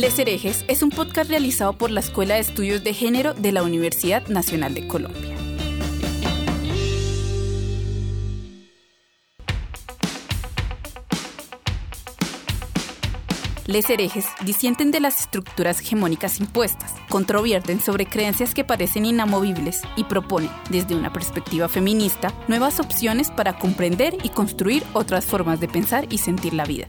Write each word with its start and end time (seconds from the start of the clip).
Les 0.00 0.18
Herejes 0.18 0.64
es 0.66 0.82
un 0.82 0.88
podcast 0.88 1.28
realizado 1.28 1.74
por 1.74 1.90
la 1.90 2.00
Escuela 2.00 2.36
de 2.36 2.40
Estudios 2.40 2.82
de 2.82 2.94
Género 2.94 3.34
de 3.34 3.52
la 3.52 3.62
Universidad 3.62 4.26
Nacional 4.28 4.72
de 4.72 4.88
Colombia. 4.88 5.36
Les 13.66 13.90
herejes 13.90 14.24
disienten 14.42 14.90
de 14.90 15.00
las 15.00 15.20
estructuras 15.20 15.82
hegemónicas 15.82 16.40
impuestas, 16.40 16.94
controvierten 17.10 17.78
sobre 17.78 18.06
creencias 18.06 18.54
que 18.54 18.64
parecen 18.64 19.04
inamovibles 19.04 19.82
y 19.96 20.04
proponen, 20.04 20.50
desde 20.70 20.94
una 20.94 21.12
perspectiva 21.12 21.68
feminista, 21.68 22.32
nuevas 22.48 22.80
opciones 22.80 23.30
para 23.30 23.58
comprender 23.58 24.16
y 24.22 24.30
construir 24.30 24.82
otras 24.94 25.26
formas 25.26 25.60
de 25.60 25.68
pensar 25.68 26.06
y 26.10 26.16
sentir 26.16 26.54
la 26.54 26.64
vida. 26.64 26.88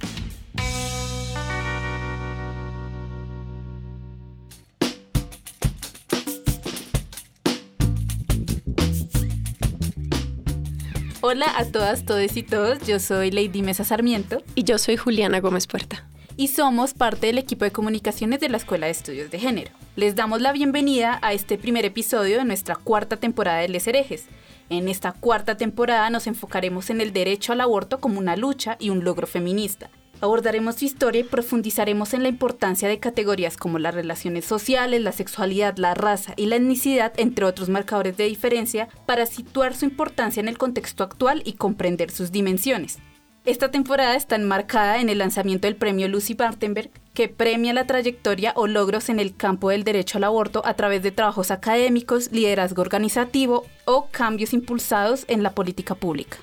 Hola 11.31 11.45
a 11.57 11.63
todas, 11.63 12.03
todos 12.03 12.35
y 12.35 12.43
todos. 12.43 12.85
Yo 12.85 12.99
soy 12.99 13.31
Lady 13.31 13.61
Mesa 13.61 13.85
Sarmiento. 13.85 14.43
Y 14.53 14.65
yo 14.65 14.77
soy 14.77 14.97
Juliana 14.97 15.39
Gómez 15.39 15.65
Puerta 15.65 16.05
y 16.35 16.49
somos 16.49 16.93
parte 16.93 17.27
del 17.27 17.37
equipo 17.37 17.63
de 17.63 17.71
comunicaciones 17.71 18.41
de 18.41 18.49
la 18.49 18.57
Escuela 18.57 18.87
de 18.87 18.91
Estudios 18.91 19.31
de 19.31 19.39
Género. 19.39 19.71
Les 19.95 20.15
damos 20.15 20.41
la 20.41 20.51
bienvenida 20.51 21.19
a 21.21 21.31
este 21.31 21.57
primer 21.57 21.85
episodio 21.85 22.37
de 22.37 22.43
nuestra 22.43 22.75
cuarta 22.75 23.15
temporada 23.15 23.59
de 23.59 23.69
Les 23.69 23.87
Herejes. 23.87 24.25
En 24.69 24.89
esta 24.89 25.13
cuarta 25.13 25.55
temporada 25.55 26.09
nos 26.09 26.27
enfocaremos 26.27 26.89
en 26.89 26.99
el 26.99 27.13
derecho 27.13 27.53
al 27.53 27.61
aborto 27.61 28.01
como 28.01 28.19
una 28.19 28.35
lucha 28.35 28.75
y 28.77 28.89
un 28.89 29.05
logro 29.05 29.25
feminista. 29.25 29.89
Abordaremos 30.21 30.75
su 30.75 30.85
historia 30.85 31.21
y 31.21 31.23
profundizaremos 31.23 32.13
en 32.13 32.21
la 32.21 32.29
importancia 32.29 32.87
de 32.87 32.99
categorías 32.99 33.57
como 33.57 33.79
las 33.79 33.95
relaciones 33.95 34.45
sociales, 34.45 35.01
la 35.01 35.11
sexualidad, 35.11 35.77
la 35.77 35.95
raza 35.95 36.33
y 36.37 36.45
la 36.45 36.57
etnicidad, 36.57 37.11
entre 37.17 37.45
otros 37.45 37.69
marcadores 37.69 38.15
de 38.17 38.25
diferencia, 38.25 38.87
para 39.07 39.25
situar 39.25 39.75
su 39.75 39.85
importancia 39.85 40.39
en 40.39 40.47
el 40.47 40.59
contexto 40.59 41.03
actual 41.03 41.41
y 41.43 41.53
comprender 41.53 42.11
sus 42.11 42.31
dimensiones. 42.31 42.99
Esta 43.45 43.71
temporada 43.71 44.15
está 44.15 44.35
enmarcada 44.35 45.01
en 45.01 45.09
el 45.09 45.17
lanzamiento 45.17 45.67
del 45.67 45.75
premio 45.75 46.07
Lucy 46.07 46.35
Bartenberg, 46.35 46.91
que 47.15 47.27
premia 47.27 47.73
la 47.73 47.87
trayectoria 47.87 48.53
o 48.55 48.67
logros 48.67 49.09
en 49.09 49.19
el 49.19 49.35
campo 49.35 49.71
del 49.71 49.83
derecho 49.83 50.19
al 50.19 50.25
aborto 50.25 50.61
a 50.63 50.75
través 50.75 51.01
de 51.01 51.09
trabajos 51.09 51.49
académicos, 51.49 52.31
liderazgo 52.31 52.83
organizativo 52.83 53.65
o 53.85 54.09
cambios 54.11 54.53
impulsados 54.53 55.25
en 55.27 55.41
la 55.41 55.55
política 55.55 55.95
pública. 55.95 56.37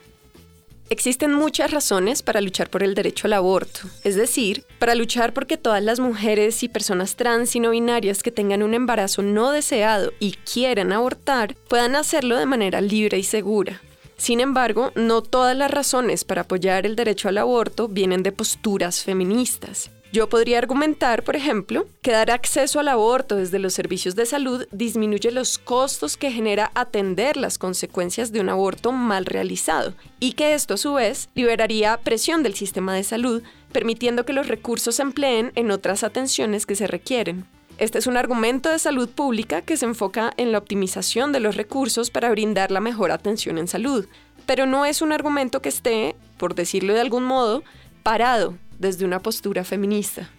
Existen 0.90 1.34
muchas 1.34 1.70
razones 1.70 2.22
para 2.22 2.40
luchar 2.40 2.70
por 2.70 2.82
el 2.82 2.94
derecho 2.94 3.26
al 3.26 3.34
aborto, 3.34 3.80
es 4.04 4.16
decir, 4.16 4.64
para 4.78 4.94
luchar 4.94 5.34
porque 5.34 5.58
todas 5.58 5.82
las 5.82 6.00
mujeres 6.00 6.62
y 6.62 6.68
personas 6.68 7.14
trans 7.14 7.54
y 7.54 7.60
no 7.60 7.70
binarias 7.70 8.22
que 8.22 8.30
tengan 8.30 8.62
un 8.62 8.72
embarazo 8.72 9.22
no 9.22 9.50
deseado 9.50 10.12
y 10.18 10.32
quieran 10.50 10.92
abortar 10.92 11.54
puedan 11.68 11.94
hacerlo 11.94 12.36
de 12.36 12.46
manera 12.46 12.80
libre 12.80 13.18
y 13.18 13.22
segura. 13.22 13.82
Sin 14.16 14.40
embargo, 14.40 14.90
no 14.94 15.22
todas 15.22 15.56
las 15.56 15.70
razones 15.70 16.24
para 16.24 16.42
apoyar 16.42 16.86
el 16.86 16.96
derecho 16.96 17.28
al 17.28 17.38
aborto 17.38 17.86
vienen 17.88 18.22
de 18.22 18.32
posturas 18.32 19.04
feministas. 19.04 19.90
Yo 20.10 20.26
podría 20.30 20.56
argumentar, 20.56 21.22
por 21.22 21.36
ejemplo, 21.36 21.86
que 22.00 22.12
dar 22.12 22.30
acceso 22.30 22.80
al 22.80 22.88
aborto 22.88 23.36
desde 23.36 23.58
los 23.58 23.74
servicios 23.74 24.16
de 24.16 24.24
salud 24.24 24.66
disminuye 24.72 25.30
los 25.30 25.58
costos 25.58 26.16
que 26.16 26.32
genera 26.32 26.70
atender 26.74 27.36
las 27.36 27.58
consecuencias 27.58 28.32
de 28.32 28.40
un 28.40 28.48
aborto 28.48 28.90
mal 28.90 29.26
realizado 29.26 29.92
y 30.18 30.32
que 30.32 30.54
esto 30.54 30.74
a 30.74 30.78
su 30.78 30.94
vez 30.94 31.28
liberaría 31.34 31.98
presión 31.98 32.42
del 32.42 32.54
sistema 32.54 32.94
de 32.94 33.04
salud, 33.04 33.42
permitiendo 33.70 34.24
que 34.24 34.32
los 34.32 34.48
recursos 34.48 34.94
se 34.94 35.02
empleen 35.02 35.52
en 35.56 35.70
otras 35.70 36.02
atenciones 36.02 36.64
que 36.64 36.74
se 36.74 36.86
requieren. 36.86 37.44
Este 37.76 37.98
es 37.98 38.06
un 38.06 38.16
argumento 38.16 38.70
de 38.70 38.78
salud 38.78 39.10
pública 39.10 39.60
que 39.60 39.76
se 39.76 39.84
enfoca 39.84 40.32
en 40.38 40.52
la 40.52 40.58
optimización 40.58 41.32
de 41.32 41.40
los 41.40 41.54
recursos 41.54 42.10
para 42.10 42.30
brindar 42.30 42.70
la 42.70 42.80
mejor 42.80 43.10
atención 43.10 43.58
en 43.58 43.68
salud, 43.68 44.06
pero 44.46 44.64
no 44.64 44.86
es 44.86 45.02
un 45.02 45.12
argumento 45.12 45.60
que 45.60 45.68
esté, 45.68 46.16
por 46.38 46.54
decirlo 46.54 46.94
de 46.94 47.02
algún 47.02 47.24
modo, 47.24 47.62
parado 48.02 48.54
desde 48.78 49.04
una 49.04 49.20
postura 49.20 49.64
feminista. 49.64 50.30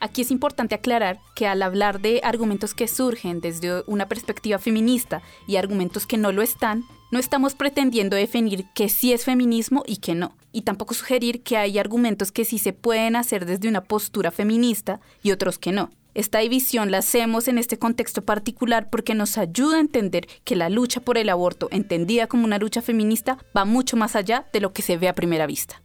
Aquí 0.00 0.22
es 0.22 0.30
importante 0.30 0.74
aclarar 0.74 1.18
que 1.34 1.46
al 1.46 1.62
hablar 1.62 2.00
de 2.00 2.20
argumentos 2.22 2.72
que 2.72 2.86
surgen 2.86 3.40
desde 3.40 3.82
una 3.86 4.06
perspectiva 4.06 4.58
feminista 4.58 5.22
y 5.48 5.56
argumentos 5.56 6.06
que 6.06 6.18
no 6.18 6.30
lo 6.30 6.42
están, 6.42 6.84
no 7.10 7.18
estamos 7.18 7.54
pretendiendo 7.54 8.16
definir 8.16 8.66
que 8.74 8.88
sí 8.88 9.12
es 9.12 9.24
feminismo 9.24 9.82
y 9.86 9.96
que 9.96 10.14
no, 10.14 10.36
y 10.52 10.62
tampoco 10.62 10.94
sugerir 10.94 11.42
que 11.42 11.56
hay 11.56 11.78
argumentos 11.78 12.30
que 12.30 12.44
sí 12.44 12.58
se 12.58 12.72
pueden 12.72 13.16
hacer 13.16 13.44
desde 13.44 13.68
una 13.68 13.82
postura 13.84 14.30
feminista 14.30 15.00
y 15.22 15.32
otros 15.32 15.58
que 15.58 15.72
no. 15.72 15.90
Esta 16.14 16.38
división 16.40 16.90
la 16.90 16.98
hacemos 16.98 17.48
en 17.48 17.58
este 17.58 17.78
contexto 17.78 18.24
particular 18.24 18.90
porque 18.90 19.14
nos 19.14 19.38
ayuda 19.38 19.76
a 19.76 19.80
entender 19.80 20.26
que 20.44 20.56
la 20.56 20.68
lucha 20.68 21.00
por 21.00 21.18
el 21.18 21.28
aborto, 21.28 21.68
entendida 21.70 22.26
como 22.26 22.44
una 22.44 22.58
lucha 22.58 22.82
feminista, 22.82 23.38
va 23.56 23.64
mucho 23.64 23.96
más 23.96 24.16
allá 24.16 24.46
de 24.52 24.60
lo 24.60 24.72
que 24.72 24.82
se 24.82 24.96
ve 24.96 25.08
a 25.08 25.14
primera 25.14 25.46
vista. 25.46 25.82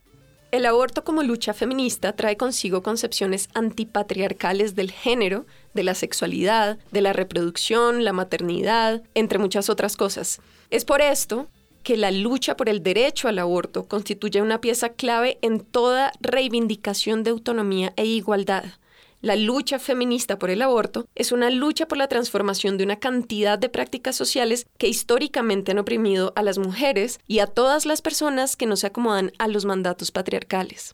El 0.53 0.68
aborto 0.68 1.03
como 1.03 1.24
lucha 1.24 1.56
feminista 1.56 2.14
trae 2.16 2.38
consigo 2.38 2.84
concepciones 2.84 3.50
antipatriarcales 3.56 4.75
del 4.75 4.91
género, 4.91 5.47
de 5.74 5.81
la 5.81 5.96
sexualidad, 5.96 6.78
de 6.91 7.02
la 7.02 7.12
reproducción, 7.12 8.03
la 8.03 8.14
maternidad, 8.14 9.02
entre 9.16 9.40
muchas 9.40 9.72
otras 9.72 9.97
cosas. 9.97 10.41
Es 10.69 10.86
por 10.86 11.02
esto 11.02 11.47
que 11.81 11.97
la 11.97 12.12
lucha 12.12 12.56
por 12.56 12.69
el 12.69 12.84
derecho 12.84 13.28
al 13.28 13.40
aborto 13.40 13.88
constituye 13.88 14.44
una 14.44 14.62
pieza 14.62 14.90
clave 14.90 15.40
en 15.41 15.59
toda 15.59 16.12
reivindicación 16.22 17.24
de 17.24 17.31
autonomía 17.31 17.91
e 17.96 18.06
igualdad. 18.06 18.66
La 19.23 19.38
lucha 19.38 19.79
feminista 19.79 20.38
por 20.38 20.50
el 20.50 20.61
aborto 20.61 21.07
es 21.16 21.31
una 21.31 21.50
lucha 21.50 21.88
por 21.88 21.97
la 21.97 22.09
transformación 22.09 22.78
de 22.78 22.84
una 22.84 23.00
cantidad 23.00 23.57
de 23.57 23.69
prácticas 23.69 24.17
sociales 24.17 24.67
que 24.78 24.89
históricamente 24.89 25.72
han 25.72 25.79
oprimido 25.79 26.34
a 26.35 26.44
las 26.44 26.57
mujeres 26.57 27.22
y 27.25 27.39
a 27.39 27.47
todas 27.47 27.85
las 27.85 28.01
personas 28.01 28.57
que 28.57 28.66
no 28.66 28.75
se 28.75 28.88
acomodan 28.88 29.31
a 29.39 29.47
los 29.47 29.63
mandatos 29.63 30.11
patriarcales. 30.11 30.94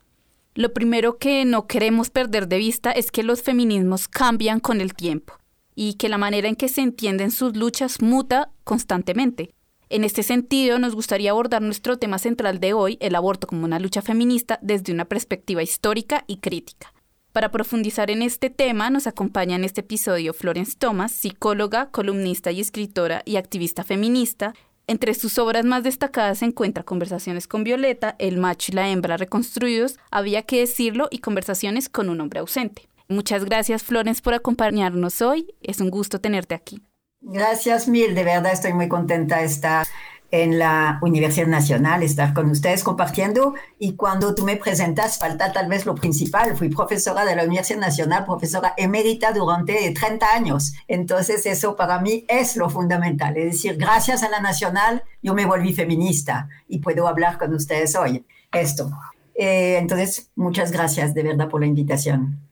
Lo 0.54 0.74
primero 0.76 1.18
que 1.18 1.44
no 1.44 1.66
queremos 1.66 2.12
perder 2.12 2.48
de 2.48 2.60
vista 2.60 2.92
es 2.92 3.10
que 3.10 3.24
los 3.24 3.42
feminismos 3.42 4.08
cambian 4.08 4.60
con 4.60 4.80
el 4.80 4.94
tiempo 4.94 5.34
y 5.74 5.96
que 5.96 6.08
la 6.08 6.20
manera 6.20 6.48
en 6.48 6.56
que 6.56 6.70
se 6.70 6.82
entienden 6.82 7.32
sus 7.32 7.58
luchas 7.58 8.00
muta 8.00 8.52
constantemente. 8.64 9.56
En 9.90 10.04
este 10.04 10.22
sentido, 10.22 10.78
nos 10.78 10.94
gustaría 10.94 11.32
abordar 11.32 11.64
nuestro 11.64 11.98
tema 11.98 12.20
central 12.20 12.60
de 12.60 12.74
hoy, 12.74 13.00
el 13.02 13.16
aborto 13.16 13.48
como 13.48 13.66
una 13.66 13.80
lucha 13.80 14.04
feminista, 14.04 14.60
desde 14.62 14.94
una 14.94 15.06
perspectiva 15.06 15.64
histórica 15.64 16.26
y 16.28 16.38
crítica. 16.38 16.94
Para 17.40 17.52
profundizar 17.52 18.12
en 18.12 18.22
este 18.22 18.50
tema, 18.50 18.90
nos 18.90 19.08
acompaña 19.08 19.56
en 19.56 19.64
este 19.64 19.80
episodio 19.80 20.34
Florence 20.34 20.76
Thomas, 20.78 21.14
psicóloga, 21.14 21.90
columnista 21.90 22.52
y 22.52 22.60
escritora 22.60 23.22
y 23.24 23.38
activista 23.38 23.86
feminista. 23.86 24.54
Entre 24.88 25.14
sus 25.14 25.38
obras 25.38 25.64
más 25.64 25.84
destacadas 25.84 26.40
se 26.40 26.46
encuentra 26.48 26.84
Conversaciones 26.84 27.48
con 27.48 27.64
Violeta, 27.64 28.18
El 28.20 28.40
macho 28.40 28.74
y 28.74 28.76
la 28.76 28.90
hembra 28.90 29.16
reconstruidos, 29.16 29.98
Había 30.12 30.42
que 30.42 30.60
decirlo 30.60 31.08
y 31.12 31.20
Conversaciones 31.20 31.88
con 31.88 32.10
un 32.10 32.20
hombre 32.20 32.42
ausente. 32.42 32.90
Muchas 33.08 33.46
gracias 33.46 33.84
Florence 33.84 34.22
por 34.22 34.34
acompañarnos 34.34 35.22
hoy. 35.22 35.56
Es 35.62 35.80
un 35.80 35.92
gusto 35.92 36.20
tenerte 36.20 36.56
aquí. 36.56 36.82
Gracias 37.22 37.88
mil, 37.88 38.16
de 38.16 38.24
verdad 38.26 38.52
estoy 38.52 38.74
muy 38.74 38.90
contenta 38.90 39.38
de 39.38 39.46
estar 39.46 39.88
en 40.32 40.60
la 40.60 41.00
Universidad 41.02 41.48
Nacional, 41.48 42.04
estar 42.04 42.34
con 42.34 42.50
ustedes 42.50 42.84
compartiendo. 42.84 43.56
Y 43.78 43.96
cuando 43.96 44.36
tú 44.36 44.44
me 44.44 44.58
presentas, 44.58 45.18
falta 45.18 45.52
tal 45.52 45.68
vez 45.68 45.86
lo 45.86 45.96
principal. 45.96 46.56
Fui 46.56 46.70
profesora 46.70 47.26
de 47.26 47.36
la 47.36 47.44
Universidad 47.44 47.80
Nacional, 47.80 48.26
profesora 48.26 48.74
emérita 48.78 49.32
durante 49.32 49.92
30 49.92 50.34
años. 50.34 50.74
Entonces 50.88 51.46
eso 51.46 51.76
para 51.76 52.00
mí 52.00 52.26
es 52.28 52.56
lo 52.56 52.70
fundamental. 52.70 53.38
Es 53.38 53.54
decir, 53.54 53.78
gracias 53.78 54.24
a 54.24 54.30
la 54.30 54.40
Nacional, 54.40 55.04
yo 55.22 55.34
me 55.34 55.46
volví 55.46 55.74
feminista 55.74 56.50
y 56.68 56.80
puedo 56.80 57.08
hablar 57.08 57.38
con 57.38 57.54
ustedes 57.54 57.96
hoy. 57.96 58.26
Esto. 58.52 58.92
Eh, 59.36 59.78
entonces, 59.78 60.32
muchas 60.36 60.72
gracias 60.72 61.14
de 61.14 61.24
verdad 61.24 61.48
por 61.48 61.62
la 61.62 61.68
invitación. 61.68 62.49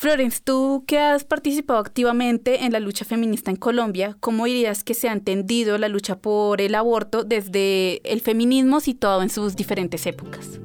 Florence, 0.00 0.40
tú 0.42 0.84
que 0.86 0.98
has 0.98 1.24
participado 1.24 1.78
activamente 1.78 2.64
en 2.64 2.72
la 2.72 2.80
lucha 2.80 3.04
feminista 3.04 3.50
en 3.50 3.58
Colombia, 3.58 4.16
¿cómo 4.20 4.46
dirías 4.46 4.82
que 4.82 4.94
se 4.94 5.10
ha 5.10 5.12
entendido 5.12 5.76
la 5.76 5.88
lucha 5.88 6.16
por 6.16 6.62
el 6.62 6.74
aborto 6.74 7.22
desde 7.22 8.00
el 8.10 8.22
feminismo 8.22 8.80
situado 8.80 9.20
en 9.20 9.28
sus 9.28 9.56
diferentes 9.56 10.06
épocas? 10.06 10.58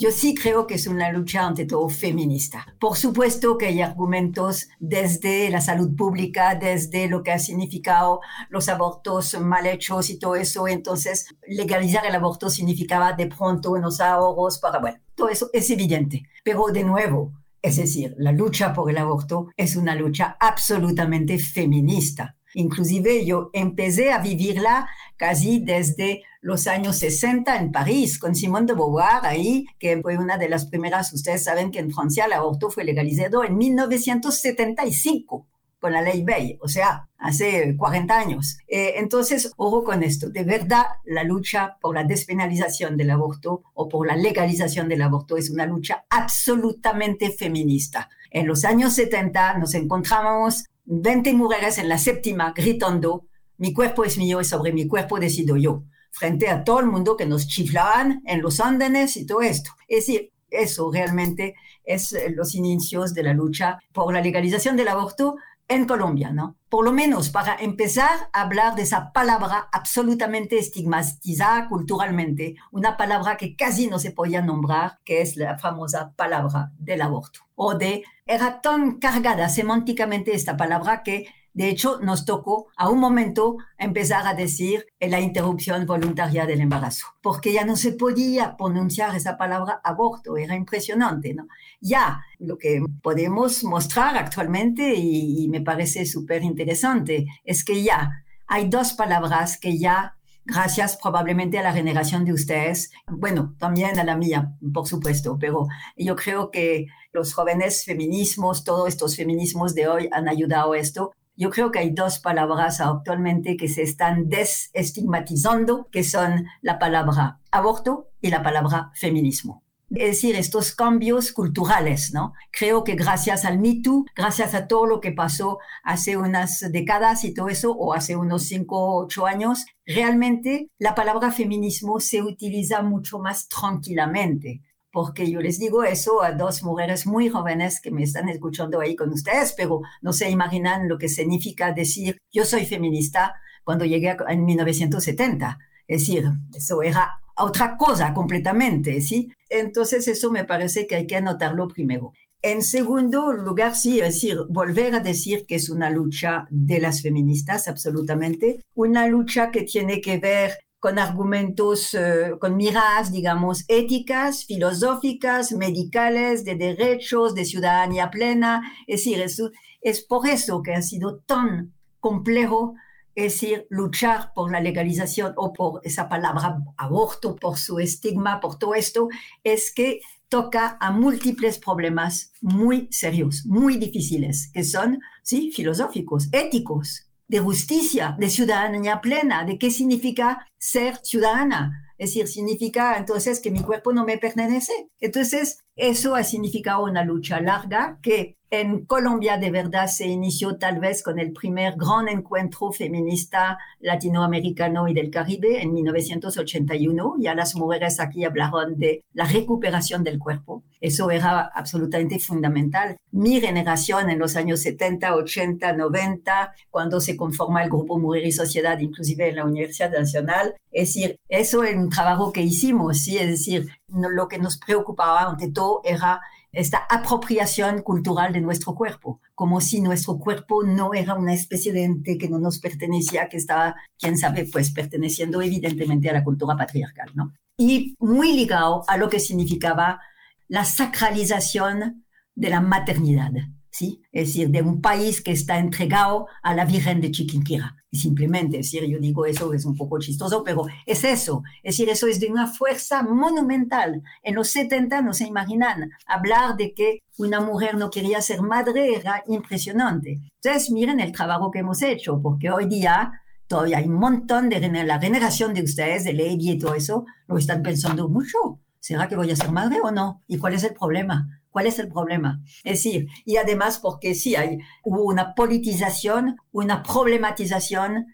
yo 0.00 0.10
sí 0.10 0.34
creo 0.34 0.66
que 0.66 0.76
es 0.76 0.86
una 0.86 1.12
lucha 1.12 1.46
ante 1.46 1.66
todo 1.66 1.86
feminista. 1.90 2.66
Por 2.80 2.96
supuesto 2.96 3.58
que 3.58 3.66
hay 3.66 3.82
argumentos 3.82 4.68
desde 4.78 5.50
la 5.50 5.60
salud 5.60 5.94
pública, 5.94 6.54
desde 6.54 7.06
lo 7.06 7.22
que 7.22 7.32
ha 7.32 7.38
significado 7.38 8.20
los 8.48 8.70
abortos 8.70 9.38
mal 9.38 9.66
hechos 9.66 10.08
y 10.08 10.18
todo 10.18 10.36
eso. 10.36 10.66
Entonces, 10.66 11.26
legalizar 11.46 12.06
el 12.06 12.14
aborto 12.14 12.48
significaba 12.48 13.12
de 13.12 13.26
pronto 13.26 13.72
unos 13.72 14.00
ahorros 14.00 14.58
para, 14.58 14.78
bueno, 14.78 14.98
eso 15.28 15.50
es 15.52 15.70
evidente. 15.70 16.22
Pero 16.42 16.66
de 16.68 16.84
nuevo, 16.84 17.32
es 17.62 17.76
decir, 17.76 18.14
la 18.18 18.32
lucha 18.32 18.72
por 18.72 18.90
el 18.90 18.98
aborto 18.98 19.48
es 19.56 19.76
una 19.76 19.94
lucha 19.94 20.36
absolutamente 20.40 21.38
feminista. 21.38 22.36
Inclusive 22.54 23.24
yo 23.24 23.50
empecé 23.52 24.12
a 24.12 24.18
vivirla 24.18 24.88
casi 25.16 25.60
desde 25.60 26.22
los 26.40 26.66
años 26.66 26.96
60 26.96 27.56
en 27.56 27.70
París, 27.70 28.18
con 28.18 28.34
Simone 28.34 28.66
de 28.66 28.74
Beauvoir 28.74 29.24
ahí, 29.24 29.66
que 29.78 30.00
fue 30.00 30.16
una 30.16 30.38
de 30.38 30.48
las 30.48 30.66
primeras, 30.66 31.12
ustedes 31.12 31.44
saben 31.44 31.70
que 31.70 31.78
en 31.78 31.90
Francia 31.90 32.24
el 32.24 32.32
aborto 32.32 32.70
fue 32.70 32.84
legalizado 32.84 33.44
en 33.44 33.56
1975 33.56 35.46
con 35.80 35.92
la 35.92 36.02
ley 36.02 36.22
Bay, 36.22 36.58
o 36.60 36.68
sea, 36.68 37.08
hace 37.18 37.74
40 37.76 38.18
años. 38.18 38.58
Eh, 38.68 38.94
entonces, 38.96 39.52
ojo 39.56 39.82
con 39.82 40.02
esto, 40.02 40.28
de 40.28 40.44
verdad 40.44 40.84
la 41.04 41.24
lucha 41.24 41.78
por 41.80 41.94
la 41.94 42.04
despenalización 42.04 42.96
del 42.96 43.10
aborto 43.10 43.62
o 43.74 43.88
por 43.88 44.06
la 44.06 44.16
legalización 44.16 44.88
del 44.88 45.02
aborto 45.02 45.36
es 45.36 45.50
una 45.50 45.66
lucha 45.66 46.04
absolutamente 46.10 47.30
feminista. 47.30 48.10
En 48.30 48.46
los 48.46 48.64
años 48.64 48.92
70 48.92 49.58
nos 49.58 49.74
encontrábamos 49.74 50.66
20 50.84 51.32
mujeres 51.32 51.78
en 51.78 51.88
la 51.88 51.98
séptima 51.98 52.52
gritando, 52.54 53.26
mi 53.56 53.72
cuerpo 53.72 54.04
es 54.04 54.18
mío 54.18 54.40
y 54.40 54.44
sobre 54.44 54.72
mi 54.72 54.86
cuerpo 54.86 55.18
decido 55.18 55.56
yo, 55.56 55.84
frente 56.10 56.48
a 56.48 56.62
todo 56.62 56.80
el 56.80 56.86
mundo 56.86 57.16
que 57.16 57.26
nos 57.26 57.46
chiflaban 57.46 58.22
en 58.26 58.42
los 58.42 58.60
ándenes 58.60 59.16
y 59.16 59.26
todo 59.26 59.42
esto. 59.42 59.70
Es 59.88 60.06
decir, 60.06 60.32
eso 60.50 60.90
realmente 60.92 61.54
es 61.84 62.12
eh, 62.12 62.30
los 62.30 62.54
inicios 62.54 63.14
de 63.14 63.22
la 63.22 63.32
lucha 63.32 63.78
por 63.92 64.12
la 64.12 64.20
legalización 64.20 64.76
del 64.76 64.88
aborto 64.88 65.36
en 65.70 65.86
Colombia, 65.86 66.32
¿no? 66.32 66.56
Por 66.68 66.84
lo 66.84 66.92
menos 66.92 67.30
para 67.30 67.54
empezar 67.54 68.28
a 68.32 68.42
hablar 68.42 68.74
de 68.74 68.82
esa 68.82 69.12
palabra 69.12 69.68
absolutamente 69.72 70.58
estigmatizada 70.58 71.68
culturalmente, 71.68 72.56
una 72.72 72.96
palabra 72.96 73.36
que 73.36 73.54
casi 73.54 73.86
no 73.86 74.00
se 74.00 74.10
podía 74.10 74.42
nombrar, 74.42 74.98
que 75.04 75.22
es 75.22 75.36
la 75.36 75.58
famosa 75.58 76.12
palabra 76.16 76.72
del 76.76 77.02
aborto. 77.02 77.40
O 77.54 77.76
de, 77.76 78.02
era 78.26 78.60
tan 78.60 78.98
cargada 78.98 79.48
semánticamente 79.48 80.34
esta 80.34 80.56
palabra 80.56 81.04
que 81.04 81.28
de 81.52 81.68
hecho, 81.68 81.98
nos 82.00 82.24
tocó 82.24 82.68
a 82.76 82.88
un 82.88 83.00
momento 83.00 83.56
empezar 83.76 84.26
a 84.26 84.34
decir 84.34 84.86
la 85.00 85.20
interrupción 85.20 85.84
voluntaria 85.84 86.46
del 86.46 86.60
embarazo, 86.60 87.06
porque 87.22 87.52
ya 87.52 87.64
no 87.64 87.76
se 87.76 87.92
podía 87.92 88.56
pronunciar 88.56 89.16
esa 89.16 89.36
palabra 89.36 89.80
aborto, 89.82 90.36
era 90.36 90.54
impresionante, 90.54 91.34
¿no? 91.34 91.48
Ya, 91.80 92.22
lo 92.38 92.56
que 92.56 92.82
podemos 93.02 93.64
mostrar 93.64 94.16
actualmente, 94.16 94.94
y, 94.94 95.48
me 95.48 95.60
parece 95.60 96.06
súper 96.06 96.44
interesante, 96.44 97.26
es 97.44 97.64
que 97.64 97.82
ya 97.82 98.24
hay 98.46 98.68
dos 98.68 98.92
palabras 98.92 99.58
que 99.58 99.76
ya 99.78 100.16
gracias 100.44 100.96
probablemente 100.96 101.58
a 101.58 101.62
la 101.62 101.72
generación 101.72 102.24
de 102.24 102.32
ustedes, 102.32 102.90
bueno, 103.08 103.54
también 103.58 103.98
a 103.98 104.04
la 104.04 104.16
mía, 104.16 104.56
por 104.72 104.86
supuesto, 104.86 105.36
pero 105.38 105.66
yo 105.96 106.16
creo 106.16 106.50
que 106.50 106.86
los 107.12 107.34
jóvenes 107.34 107.84
feminismos, 107.84 108.64
todos 108.64 108.88
estos 108.88 109.16
feminismos 109.16 109.74
de 109.74 109.88
hoy 109.88 110.08
han 110.12 110.28
ayudado 110.28 110.72
a 110.72 110.78
esto, 110.78 111.12
yo 111.40 111.48
creo 111.48 111.70
que 111.70 111.78
hay 111.78 111.90
dos 111.90 112.18
palabras 112.18 112.82
actualmente 112.82 113.56
que 113.56 113.66
se 113.66 113.80
están 113.80 114.28
desestigmatizando, 114.28 115.88
que 115.90 116.04
son 116.04 116.44
la 116.60 116.78
palabra 116.78 117.40
aborto 117.50 118.10
y 118.20 118.28
la 118.28 118.42
palabra 118.42 118.90
feminismo. 118.94 119.64
Es 119.88 120.08
decir, 120.08 120.36
estos 120.36 120.74
cambios 120.74 121.32
culturales, 121.32 122.12
¿no? 122.12 122.34
Creo 122.50 122.84
que 122.84 122.94
gracias 122.94 123.46
al 123.46 123.58
Me 123.58 123.80
Too, 123.82 124.04
gracias 124.14 124.54
a 124.54 124.66
todo 124.66 124.84
lo 124.84 125.00
que 125.00 125.12
pasó 125.12 125.58
hace 125.82 126.18
unas 126.18 126.60
décadas 126.70 127.24
y 127.24 127.32
todo 127.32 127.48
eso, 127.48 127.72
o 127.72 127.94
hace 127.94 128.16
unos 128.16 128.42
cinco, 128.42 128.98
ocho 128.98 129.24
años, 129.24 129.64
realmente 129.86 130.68
la 130.78 130.94
palabra 130.94 131.32
feminismo 131.32 132.00
se 132.00 132.20
utiliza 132.20 132.82
mucho 132.82 133.18
más 133.18 133.48
tranquilamente 133.48 134.60
porque 134.92 135.30
yo 135.30 135.40
les 135.40 135.58
digo 135.58 135.84
eso 135.84 136.22
a 136.22 136.32
dos 136.32 136.62
mujeres 136.62 137.06
muy 137.06 137.28
jóvenes 137.28 137.80
que 137.80 137.90
me 137.90 138.02
están 138.02 138.28
escuchando 138.28 138.80
ahí 138.80 138.96
con 138.96 139.10
ustedes, 139.10 139.54
pero 139.56 139.82
no 140.02 140.12
se 140.12 140.30
imaginan 140.30 140.88
lo 140.88 140.98
que 140.98 141.08
significa 141.08 141.72
decir 141.72 142.18
yo 142.32 142.44
soy 142.44 142.66
feminista 142.66 143.34
cuando 143.64 143.84
llegué 143.84 144.16
en 144.28 144.44
1970. 144.44 145.58
Es 145.86 146.00
decir, 146.00 146.24
eso 146.54 146.82
era 146.82 147.20
otra 147.36 147.76
cosa 147.76 148.12
completamente, 148.14 149.00
¿sí? 149.00 149.32
Entonces 149.48 150.06
eso 150.08 150.30
me 150.30 150.44
parece 150.44 150.86
que 150.86 150.96
hay 150.96 151.06
que 151.06 151.16
anotarlo 151.16 151.68
primero. 151.68 152.12
En 152.42 152.62
segundo 152.62 153.32
lugar, 153.32 153.74
sí, 153.74 154.00
es 154.00 154.14
decir, 154.14 154.38
volver 154.48 154.94
a 154.94 155.00
decir 155.00 155.44
que 155.46 155.56
es 155.56 155.68
una 155.68 155.90
lucha 155.90 156.46
de 156.50 156.80
las 156.80 157.02
feministas, 157.02 157.68
absolutamente, 157.68 158.64
una 158.74 159.06
lucha 159.08 159.50
que 159.50 159.62
tiene 159.62 160.00
que 160.00 160.18
ver 160.18 160.52
con 160.80 160.98
argumentos, 160.98 161.94
eh, 161.94 162.32
con 162.40 162.56
miradas, 162.56 163.12
digamos, 163.12 163.64
éticas, 163.68 164.46
filosóficas, 164.46 165.52
medicales, 165.52 166.44
de 166.44 166.54
derechos, 166.54 167.34
de 167.34 167.44
ciudadanía 167.44 168.10
plena. 168.10 168.62
Es 168.86 169.00
decir, 169.00 169.20
es, 169.20 169.42
es 169.82 170.00
por 170.02 170.26
eso 170.26 170.62
que 170.62 170.74
ha 170.74 170.82
sido 170.82 171.18
tan 171.18 171.74
complejo, 172.00 172.74
es 173.14 173.34
decir, 173.34 173.66
luchar 173.68 174.32
por 174.34 174.50
la 174.50 174.60
legalización 174.60 175.34
o 175.36 175.52
por 175.52 175.82
esa 175.84 176.08
palabra 176.08 176.58
aborto, 176.78 177.36
por 177.36 177.58
su 177.58 177.78
estigma, 177.78 178.40
por 178.40 178.58
todo 178.58 178.74
esto, 178.74 179.08
es 179.44 179.72
que 179.72 180.00
toca 180.30 180.78
a 180.80 180.92
múltiples 180.92 181.58
problemas 181.58 182.32
muy 182.40 182.88
serios, 182.90 183.44
muy 183.44 183.76
difíciles, 183.76 184.50
que 184.54 184.64
son, 184.64 185.00
sí, 185.22 185.52
filosóficos, 185.52 186.28
éticos, 186.32 187.09
de 187.30 187.38
justicia, 187.38 188.16
de 188.18 188.28
ciudadanía 188.28 189.00
plena, 189.00 189.44
de 189.44 189.56
qué 189.56 189.70
significa 189.70 190.48
ser 190.58 190.96
ciudadana. 191.04 191.94
Es 191.96 192.10
decir, 192.10 192.26
significa 192.26 192.96
entonces 192.98 193.38
que 193.38 193.52
mi 193.52 193.62
cuerpo 193.62 193.92
no 193.92 194.04
me 194.04 194.18
pertenece. 194.18 194.72
Entonces, 194.98 195.60
eso 195.76 196.16
ha 196.16 196.24
significado 196.24 196.82
una 196.82 197.04
lucha 197.04 197.40
larga 197.40 198.00
que 198.02 198.36
en 198.50 198.84
Colombia 198.84 199.38
de 199.38 199.52
verdad 199.52 199.86
se 199.86 200.08
inició 200.08 200.56
tal 200.56 200.80
vez 200.80 201.04
con 201.04 201.20
el 201.20 201.32
primer 201.32 201.74
gran 201.76 202.08
encuentro 202.08 202.72
feminista 202.72 203.58
latinoamericano 203.78 204.88
y 204.88 204.94
del 204.94 205.10
Caribe 205.10 205.62
en 205.62 205.72
1981. 205.72 207.14
Ya 207.20 207.34
las 207.36 207.54
mujeres 207.54 208.00
aquí 208.00 208.24
hablaron 208.24 208.76
de 208.76 209.04
la 209.12 209.24
recuperación 209.24 210.02
del 210.02 210.18
cuerpo. 210.18 210.64
Eso 210.80 211.10
era 211.12 211.42
absolutamente 211.54 212.18
fundamental. 212.18 212.96
Mi 213.12 213.40
generación 213.40 214.10
en 214.10 214.18
los 214.18 214.34
años 214.34 214.60
70, 214.62 215.14
80, 215.14 215.72
90, 215.74 216.54
cuando 216.70 217.00
se 217.00 217.16
conforma 217.16 217.62
el 217.62 217.70
grupo 217.70 217.98
Mujer 217.98 218.26
y 218.26 218.32
Sociedad, 218.32 218.78
inclusive 218.80 219.28
en 219.28 219.36
la 219.36 219.44
Universidad 219.44 219.92
Nacional, 219.92 220.56
es 220.72 220.88
decir, 220.88 221.16
eso 221.28 221.62
es 221.62 221.76
un 221.76 221.90
trabajo 221.90 222.32
que 222.32 222.42
hicimos, 222.42 222.98
¿sí? 222.98 223.18
es 223.18 223.28
decir, 223.28 223.68
lo 223.88 224.26
que 224.26 224.38
nos 224.38 224.58
preocupaba 224.58 225.28
ante 225.28 225.50
todo 225.50 225.82
era 225.84 226.20
esta 226.52 226.78
apropiación 226.88 227.82
cultural 227.82 228.32
de 228.32 228.40
nuestro 228.40 228.74
cuerpo, 228.74 229.20
como 229.34 229.60
si 229.60 229.80
nuestro 229.80 230.18
cuerpo 230.18 230.62
no 230.64 230.94
era 230.94 231.14
una 231.14 231.34
especie 231.34 231.72
de 231.72 231.84
ente 231.84 232.18
que 232.18 232.28
no 232.28 232.38
nos 232.38 232.58
pertenecía, 232.58 233.28
que 233.28 233.36
estaba, 233.36 233.76
quién 233.98 234.18
sabe, 234.18 234.46
pues 234.50 234.72
perteneciendo 234.72 235.40
evidentemente 235.42 236.10
a 236.10 236.14
la 236.14 236.24
cultura 236.24 236.56
patriarcal, 236.56 237.10
¿no? 237.14 237.32
Y 237.56 237.94
muy 237.98 238.32
ligado 238.32 238.84
a 238.88 238.96
lo 238.96 239.08
que 239.08 239.20
significaba 239.20 240.00
la 240.48 240.64
sacralización 240.64 242.04
de 242.34 242.50
la 242.50 242.60
maternidad. 242.60 243.30
¿Sí? 243.70 244.02
Es 244.12 244.28
decir, 244.28 244.50
de 244.50 244.62
un 244.62 244.80
país 244.80 245.22
que 245.22 245.32
está 245.32 245.58
entregado 245.58 246.26
a 246.42 246.54
la 246.54 246.64
Virgen 246.64 247.00
de 247.00 247.10
Chiquinquira. 247.10 247.76
Y 247.90 247.98
simplemente, 247.98 248.58
es 248.58 248.70
decir, 248.70 248.88
yo 248.88 248.98
digo 248.98 249.26
eso, 249.26 249.52
es 249.52 249.64
un 249.64 249.76
poco 249.76 249.98
chistoso, 249.98 250.44
pero 250.44 250.66
es 250.86 251.02
eso. 251.04 251.42
Es 251.62 251.76
decir, 251.76 251.88
eso 251.88 252.06
es 252.06 252.20
de 252.20 252.28
una 252.28 252.46
fuerza 252.46 253.02
monumental. 253.02 254.02
En 254.22 254.34
los 254.34 254.48
70 254.50 255.02
no 255.02 255.12
se 255.12 255.26
imaginan 255.26 255.90
hablar 256.06 256.56
de 256.56 256.72
que 256.72 257.00
una 257.18 257.40
mujer 257.40 257.76
no 257.76 257.90
quería 257.90 258.22
ser 258.22 258.42
madre, 258.42 258.94
era 258.94 259.24
impresionante. 259.26 260.20
Entonces, 260.42 260.70
miren 260.70 261.00
el 261.00 261.12
trabajo 261.12 261.50
que 261.50 261.60
hemos 261.60 261.82
hecho, 261.82 262.20
porque 262.22 262.50
hoy 262.50 262.66
día 262.66 263.12
todavía 263.48 263.78
hay 263.78 263.86
un 263.86 263.98
montón 263.98 264.48
de 264.48 264.60
la 264.60 265.00
generación 265.00 265.52
de 265.52 265.62
ustedes, 265.62 266.04
de 266.04 266.12
Lady 266.12 266.52
y 266.52 266.58
todo 266.58 266.74
eso, 266.74 267.04
lo 267.26 267.36
están 267.36 267.62
pensando 267.62 268.08
mucho. 268.08 268.60
¿Será 268.78 269.08
que 269.08 269.16
voy 269.16 269.30
a 269.30 269.36
ser 269.36 269.50
madre 269.50 269.78
o 269.82 269.90
no? 269.90 270.22
¿Y 270.26 270.38
cuál 270.38 270.54
es 270.54 270.64
el 270.64 270.72
problema? 270.72 271.39
¿Cuál 271.50 271.66
es 271.66 271.78
el 271.78 271.88
problema? 271.88 272.40
Es 272.64 272.84
decir, 272.84 273.08
y 273.24 273.36
además 273.36 273.78
porque 273.80 274.14
sí 274.14 274.36
hay, 274.36 274.58
hubo 274.84 275.02
una 275.04 275.34
politización, 275.34 276.36
una 276.52 276.82
problematización. 276.82 278.06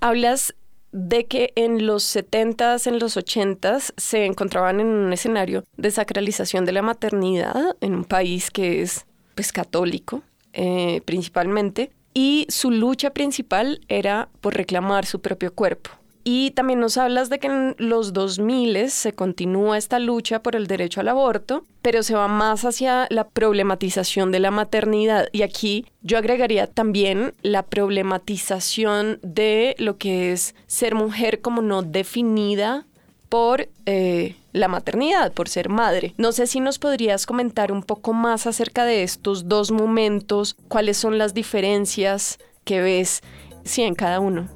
Hablas 0.00 0.54
de 0.92 1.26
que 1.26 1.52
en 1.56 1.84
los 1.84 2.04
70s, 2.04 2.86
en 2.86 2.98
los 2.98 3.16
80s, 3.16 3.92
se 3.96 4.24
encontraban 4.24 4.80
en 4.80 4.86
un 4.86 5.12
escenario 5.12 5.64
de 5.76 5.90
sacralización 5.90 6.64
de 6.64 6.72
la 6.72 6.82
maternidad 6.82 7.76
en 7.80 7.94
un 7.94 8.04
país 8.04 8.50
que 8.50 8.82
es 8.82 9.04
pues, 9.34 9.52
católico, 9.52 10.22
eh, 10.52 11.02
principalmente, 11.04 11.90
y 12.14 12.46
su 12.48 12.70
lucha 12.70 13.10
principal 13.10 13.80
era 13.88 14.30
por 14.40 14.54
reclamar 14.54 15.04
su 15.04 15.20
propio 15.20 15.52
cuerpo. 15.52 15.90
Y 16.28 16.50
también 16.50 16.80
nos 16.80 16.96
hablas 16.96 17.30
de 17.30 17.38
que 17.38 17.46
en 17.46 17.76
los 17.78 18.12
2000 18.12 18.90
se 18.90 19.12
continúa 19.12 19.78
esta 19.78 20.00
lucha 20.00 20.42
por 20.42 20.56
el 20.56 20.66
derecho 20.66 21.00
al 21.00 21.06
aborto, 21.06 21.64
pero 21.82 22.02
se 22.02 22.16
va 22.16 22.26
más 22.26 22.64
hacia 22.64 23.06
la 23.10 23.28
problematización 23.28 24.32
de 24.32 24.40
la 24.40 24.50
maternidad. 24.50 25.28
Y 25.30 25.42
aquí 25.42 25.86
yo 26.02 26.18
agregaría 26.18 26.66
también 26.66 27.32
la 27.42 27.62
problematización 27.62 29.20
de 29.22 29.76
lo 29.78 29.98
que 29.98 30.32
es 30.32 30.56
ser 30.66 30.96
mujer 30.96 31.42
como 31.42 31.62
no 31.62 31.82
definida 31.82 32.86
por 33.28 33.68
eh, 33.86 34.34
la 34.52 34.66
maternidad, 34.66 35.32
por 35.32 35.48
ser 35.48 35.68
madre. 35.68 36.12
No 36.16 36.32
sé 36.32 36.48
si 36.48 36.58
nos 36.58 36.80
podrías 36.80 37.24
comentar 37.24 37.70
un 37.70 37.84
poco 37.84 38.14
más 38.14 38.48
acerca 38.48 38.84
de 38.84 39.04
estos 39.04 39.48
dos 39.48 39.70
momentos, 39.70 40.56
cuáles 40.66 40.96
son 40.96 41.18
las 41.18 41.34
diferencias 41.34 42.40
que 42.64 42.80
ves 42.80 43.22
sí, 43.62 43.82
en 43.82 43.94
cada 43.94 44.18
uno. 44.18 44.48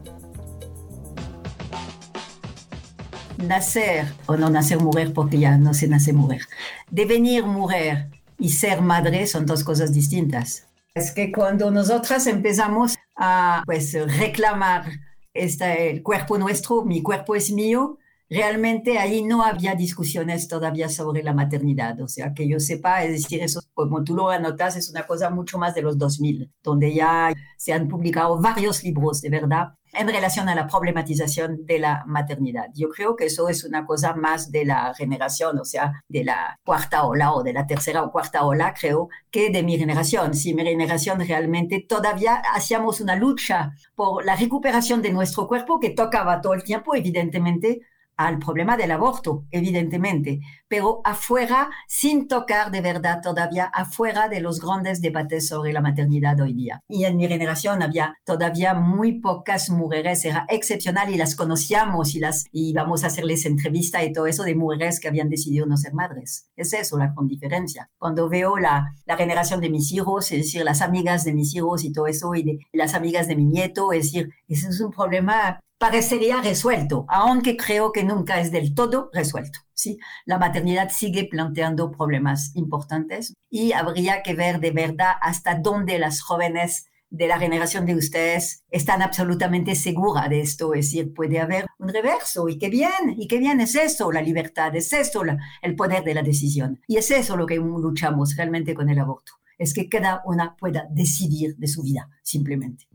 Nacer 3.42 4.06
o 4.26 4.36
no 4.36 4.50
nacer 4.50 4.78
mujer 4.78 5.12
porque 5.12 5.38
ya 5.38 5.58
no 5.58 5.74
se 5.74 5.88
nace 5.88 6.12
mujer. 6.12 6.42
Devenir 6.90 7.44
mujer 7.44 8.08
y 8.38 8.50
ser 8.50 8.80
madre 8.80 9.26
son 9.26 9.46
dos 9.46 9.64
cosas 9.64 9.92
distintas. 9.92 10.66
Es 10.94 11.12
que 11.12 11.30
cuando 11.30 11.70
nosotras 11.70 12.26
empezamos 12.26 12.96
a 13.16 13.62
pues, 13.66 13.94
reclamar 14.18 14.86
este, 15.34 15.90
el 15.90 16.02
cuerpo 16.02 16.38
nuestro, 16.38 16.82
mi 16.84 17.02
cuerpo 17.02 17.36
es 17.36 17.52
mío, 17.52 17.98
realmente 18.28 18.98
ahí 18.98 19.22
no 19.22 19.44
había 19.44 19.74
discusiones 19.74 20.48
todavía 20.48 20.88
sobre 20.88 21.22
la 21.22 21.34
maternidad. 21.34 22.00
O 22.00 22.08
sea, 22.08 22.32
que 22.32 22.48
yo 22.48 22.58
sepa, 22.60 23.04
es 23.04 23.22
decir, 23.22 23.42
eso, 23.42 23.60
como 23.74 24.02
tú 24.04 24.14
lo 24.14 24.30
anotas, 24.30 24.76
es 24.76 24.88
una 24.90 25.06
cosa 25.06 25.30
mucho 25.30 25.58
más 25.58 25.74
de 25.74 25.82
los 25.82 25.98
2000, 25.98 26.50
donde 26.62 26.94
ya 26.94 27.32
se 27.56 27.72
han 27.72 27.88
publicado 27.88 28.40
varios 28.40 28.82
libros, 28.84 29.20
de 29.20 29.30
verdad, 29.30 29.74
en 29.92 30.08
relación 30.08 30.48
a 30.48 30.54
la 30.54 30.66
problematización 30.66 31.66
de 31.66 31.78
la 31.78 32.04
maternidad. 32.06 32.66
Yo 32.74 32.88
creo 32.90 33.16
que 33.16 33.26
eso 33.26 33.48
es 33.48 33.64
una 33.64 33.86
cosa 33.86 34.14
más 34.14 34.50
de 34.50 34.64
la 34.64 34.94
generación, 34.94 35.58
o 35.58 35.64
sea, 35.64 36.02
de 36.08 36.24
la 36.24 36.58
cuarta 36.64 37.04
ola 37.04 37.32
o 37.32 37.42
de 37.42 37.52
la 37.52 37.66
tercera 37.66 38.02
o 38.02 38.12
cuarta 38.12 38.44
ola, 38.44 38.74
creo, 38.78 39.08
que 39.30 39.50
de 39.50 39.62
mi 39.62 39.78
generación. 39.78 40.34
Si 40.34 40.54
mi 40.54 40.64
generación 40.64 41.20
realmente 41.20 41.84
todavía 41.88 42.42
hacíamos 42.54 43.00
una 43.00 43.16
lucha 43.16 43.72
por 43.94 44.24
la 44.24 44.36
recuperación 44.36 45.02
de 45.02 45.12
nuestro 45.12 45.46
cuerpo 45.48 45.80
que 45.80 45.90
tocaba 45.90 46.40
todo 46.40 46.54
el 46.54 46.64
tiempo, 46.64 46.94
evidentemente, 46.94 47.80
al 48.26 48.38
problema 48.38 48.76
del 48.76 48.90
aborto, 48.90 49.46
evidentemente, 49.50 50.40
pero 50.68 51.00
afuera, 51.04 51.70
sin 51.88 52.28
tocar 52.28 52.70
de 52.70 52.82
verdad 52.82 53.20
todavía, 53.22 53.64
afuera 53.64 54.28
de 54.28 54.40
los 54.40 54.60
grandes 54.60 55.00
debates 55.00 55.48
sobre 55.48 55.72
la 55.72 55.80
maternidad 55.80 56.38
hoy 56.40 56.52
día. 56.52 56.82
Y 56.86 57.04
en 57.04 57.16
mi 57.16 57.26
generación 57.28 57.82
había 57.82 58.18
todavía 58.24 58.74
muy 58.74 59.20
pocas 59.20 59.70
mujeres, 59.70 60.24
era 60.26 60.44
excepcional 60.50 61.10
y 61.10 61.16
las 61.16 61.34
conocíamos 61.34 62.14
y 62.14 62.20
las 62.20 62.44
íbamos 62.52 63.04
a 63.04 63.06
hacerles 63.06 63.46
entrevista 63.46 64.04
y 64.04 64.12
todo 64.12 64.26
eso 64.26 64.42
de 64.42 64.54
mujeres 64.54 65.00
que 65.00 65.08
habían 65.08 65.30
decidido 65.30 65.64
no 65.64 65.78
ser 65.78 65.94
madres. 65.94 66.50
Es 66.56 66.74
eso 66.74 66.98
la 66.98 67.14
gran 67.14 67.26
diferencia. 67.26 67.88
Cuando 67.96 68.28
veo 68.28 68.58
la, 68.58 68.92
la 69.06 69.16
generación 69.16 69.62
de 69.62 69.70
mis 69.70 69.92
hijos, 69.92 70.30
es 70.30 70.38
decir, 70.38 70.62
las 70.62 70.82
amigas 70.82 71.24
de 71.24 71.32
mis 71.32 71.54
hijos 71.54 71.84
y 71.84 71.92
todo 71.92 72.06
eso, 72.06 72.34
y 72.34 72.58
las 72.72 72.92
amigas 72.92 73.28
de 73.28 73.36
mi 73.36 73.46
nieto, 73.46 73.94
es 73.94 74.12
decir, 74.12 74.30
ese 74.46 74.68
es 74.68 74.80
un 74.80 74.90
problema 74.90 75.60
parecería 75.80 76.42
resuelto, 76.42 77.06
aunque 77.08 77.56
creo 77.56 77.90
que 77.90 78.04
nunca 78.04 78.38
es 78.38 78.52
del 78.52 78.74
todo 78.74 79.08
resuelto. 79.14 79.60
¿sí? 79.72 79.98
La 80.26 80.38
maternidad 80.38 80.90
sigue 80.90 81.24
planteando 81.24 81.90
problemas 81.90 82.54
importantes 82.54 83.32
y 83.48 83.72
habría 83.72 84.22
que 84.22 84.34
ver 84.34 84.60
de 84.60 84.72
verdad 84.72 85.12
hasta 85.22 85.54
dónde 85.54 85.98
las 85.98 86.20
jóvenes 86.20 86.90
de 87.08 87.26
la 87.26 87.38
generación 87.38 87.86
de 87.86 87.94
ustedes 87.94 88.62
están 88.70 89.00
absolutamente 89.00 89.74
seguras 89.74 90.28
de 90.28 90.42
esto, 90.42 90.74
es 90.74 90.84
decir, 90.84 91.14
puede 91.14 91.40
haber 91.40 91.64
un 91.78 91.88
reverso 91.88 92.50
y 92.50 92.58
qué 92.58 92.68
bien, 92.68 93.16
y 93.16 93.26
qué 93.26 93.38
bien 93.38 93.58
es 93.60 93.74
eso, 93.74 94.12
la 94.12 94.20
libertad, 94.20 94.76
es 94.76 94.92
eso, 94.92 95.22
el 95.62 95.76
poder 95.76 96.04
de 96.04 96.12
la 96.12 96.22
decisión. 96.22 96.78
Y 96.86 96.98
es 96.98 97.10
eso 97.10 97.38
lo 97.38 97.46
que 97.46 97.56
luchamos 97.56 98.36
realmente 98.36 98.74
con 98.74 98.90
el 98.90 98.98
aborto, 98.98 99.32
es 99.56 99.72
que 99.72 99.88
cada 99.88 100.20
una 100.26 100.56
pueda 100.56 100.86
decidir 100.90 101.56
de 101.56 101.68
su 101.68 101.82
vida, 101.82 102.10
simplemente. 102.22 102.86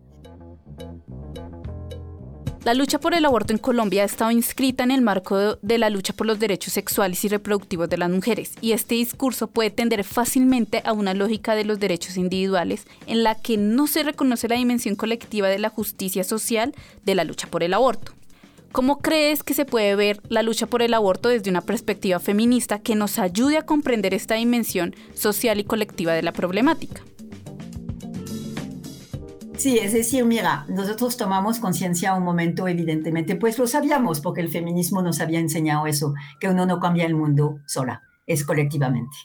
La 2.66 2.74
lucha 2.74 3.00
por 3.00 3.14
el 3.14 3.24
aborto 3.26 3.54
en 3.54 3.60
Colombia 3.60 4.02
ha 4.02 4.06
estado 4.08 4.32
inscrita 4.32 4.84
en 4.84 4.90
el 4.90 5.04
marco 5.04 5.60
de 5.62 5.78
la 5.78 5.92
lucha 5.92 6.14
por 6.14 6.26
los 6.26 6.40
derechos 6.40 6.74
sexuales 6.74 7.24
y 7.24 7.28
reproductivos 7.28 7.88
de 7.90 8.00
las 8.00 8.10
mujeres, 8.10 8.54
y 8.60 8.72
este 8.72 8.96
discurso 8.96 9.46
puede 9.46 9.70
tender 9.70 10.04
fácilmente 10.04 10.82
a 10.84 10.92
una 10.92 11.14
lógica 11.14 11.54
de 11.54 11.64
los 11.64 11.80
derechos 11.80 12.18
individuales 12.18 12.88
en 13.06 13.22
la 13.22 13.36
que 13.36 13.58
no 13.58 13.86
se 13.86 14.02
reconoce 14.02 14.48
la 14.48 14.56
dimensión 14.56 14.96
colectiva 14.96 15.48
de 15.48 15.60
la 15.60 15.70
justicia 15.70 16.24
social 16.24 16.74
de 17.04 17.14
la 17.14 17.24
lucha 17.24 17.46
por 17.46 17.62
el 17.62 17.72
aborto. 17.72 18.14
¿Cómo 18.72 18.98
crees 18.98 19.44
que 19.44 19.54
se 19.54 19.66
puede 19.66 19.96
ver 19.96 20.20
la 20.30 20.42
lucha 20.42 20.66
por 20.66 20.82
el 20.82 20.96
aborto 20.96 21.30
desde 21.30 21.52
una 21.52 21.62
perspectiva 21.62 22.18
feminista 22.20 22.80
que 22.80 22.96
nos 22.96 23.20
ayude 23.20 23.60
a 23.60 23.66
comprender 23.68 24.16
esta 24.16 24.34
dimensión 24.34 24.96
social 25.14 25.60
y 25.60 25.66
colectiva 25.66 26.14
de 26.14 26.24
la 26.24 26.34
problemática? 26.34 27.04
Sí, 29.58 29.80
es 29.80 29.94
decir, 29.94 30.26
mira, 30.26 30.66
nosotros 30.68 31.16
tomamos 31.18 31.60
conciencia 31.60 32.14
un 32.14 32.24
momento, 32.24 32.68
evidentemente, 32.68 33.36
pues 33.36 33.58
lo 33.58 33.68
sabíamos, 33.68 34.20
porque 34.20 34.42
el 34.42 34.50
feminismo 34.50 35.02
nos 35.02 35.22
había 35.22 35.40
enseñado 35.40 35.88
eso, 35.88 36.14
que 36.40 36.50
uno 36.50 36.66
no 36.66 36.80
cambia 36.80 37.06
el 37.06 37.16
mundo 37.16 37.60
sola, 37.66 38.04
es 38.28 38.44
colectivamente. 38.44 39.16